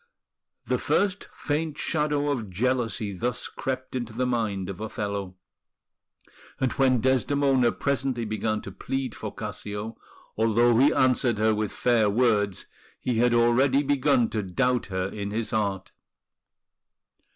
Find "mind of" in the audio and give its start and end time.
4.25-4.81